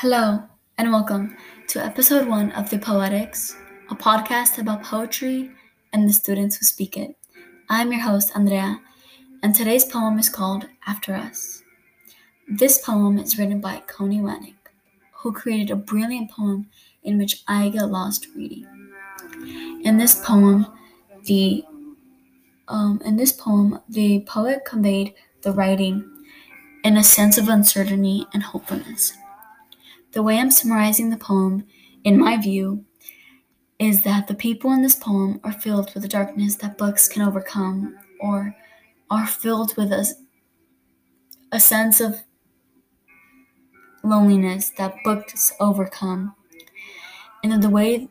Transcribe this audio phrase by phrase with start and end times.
[0.00, 0.44] Hello,
[0.78, 3.56] and welcome to episode one of The Poetics,
[3.90, 5.50] a podcast about poetry
[5.92, 7.16] and the students who speak it.
[7.68, 8.80] I'm your host, Andrea,
[9.42, 11.64] and today's poem is called After Us.
[12.48, 14.54] This poem is written by Connie Wanek,
[15.14, 16.68] who created a brilliant poem
[17.02, 18.68] in which I get lost reading.
[19.82, 20.68] In this poem,
[21.24, 21.64] the
[22.68, 26.08] um, in this poem, the poet conveyed the writing
[26.84, 29.12] in a sense of uncertainty and hopefulness.
[30.12, 31.66] The way I'm summarizing the poem,
[32.04, 32.84] in my view,
[33.78, 37.22] is that the people in this poem are filled with the darkness that books can
[37.22, 38.56] overcome, or
[39.10, 40.06] are filled with a,
[41.52, 42.20] a sense of
[44.02, 46.34] loneliness that books overcome.
[47.42, 48.08] And that the way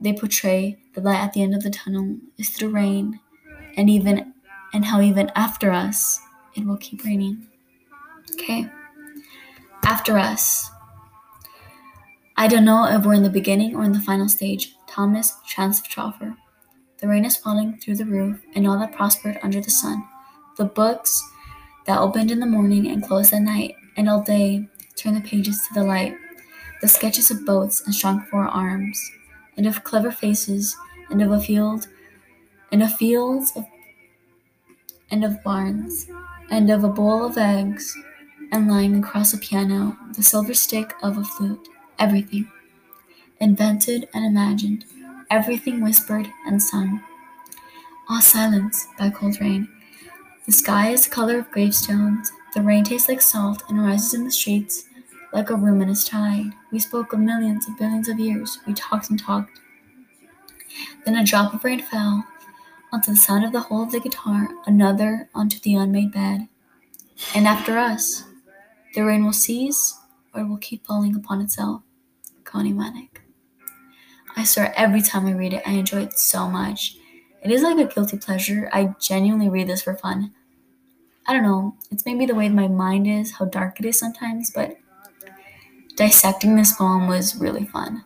[0.00, 3.20] they portray the light at the end of the tunnel is through rain
[3.76, 4.34] and even
[4.74, 6.20] and how even after us
[6.54, 7.48] it will keep raining.
[8.32, 8.68] Okay.
[9.84, 10.70] After us.
[12.38, 14.74] I don't know if we're in the beginning or in the final stage.
[14.86, 16.36] Tomas Tranströmer.
[16.98, 20.04] The rain is falling through the roof and all that prospered under the sun.
[20.58, 21.22] The books
[21.86, 25.66] that opened in the morning and closed at night, and all day turn the pages
[25.66, 26.14] to the light.
[26.82, 29.00] The sketches of boats and strong forearms,
[29.56, 30.76] and of clever faces,
[31.08, 31.88] and of a field,
[32.70, 33.64] and of fields of
[35.10, 36.06] and of barns,
[36.50, 37.96] and of a bowl of eggs,
[38.52, 42.50] and lying across a piano, the silver stick of a flute, everything.
[43.40, 44.84] Invented and imagined,
[45.30, 47.02] everything whispered and sung.
[48.08, 49.68] All silence by cold rain.
[50.46, 54.24] The sky is the color of gravestones, the rain tastes like salt and rises in
[54.24, 54.84] the streets
[55.32, 56.52] like a ruminous tide.
[56.70, 59.60] We spoke of millions of billions of years, we talked and talked.
[61.04, 62.24] Then a drop of rain fell,
[62.92, 66.48] onto the sound of the whole of the guitar, another onto the unmade bed.
[67.34, 68.24] And after us,
[68.94, 69.98] the rain will cease
[70.34, 71.82] or it will keep falling upon itself.
[72.46, 73.18] Connie Wanek.
[74.36, 76.96] I swear every time I read it, I enjoy it so much.
[77.42, 78.68] It is like a guilty pleasure.
[78.72, 80.32] I genuinely read this for fun.
[81.26, 84.50] I don't know, it's maybe the way my mind is, how dark it is sometimes,
[84.50, 84.76] but
[85.96, 88.04] dissecting this poem was really fun.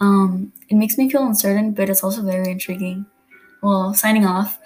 [0.00, 3.06] Um, it makes me feel uncertain, but it's also very intriguing
[3.62, 4.58] well, signing off.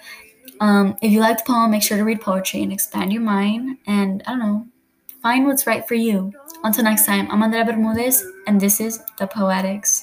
[0.61, 3.77] Um, if you like the poem, make sure to read poetry and expand your mind
[3.87, 4.67] and, I don't know,
[5.21, 6.33] find what's right for you.
[6.63, 9.98] Until next time, I'm Andrea Bermudez, and this is The Poetics.